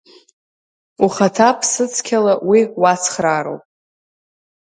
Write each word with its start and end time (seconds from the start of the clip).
Ухаҭа 1.03 1.49
ԥсыцқьала 1.57 2.33
уи 2.49 2.61
уацхраароуп. 2.81 3.63